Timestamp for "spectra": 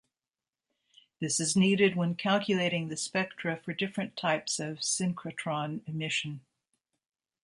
2.97-3.55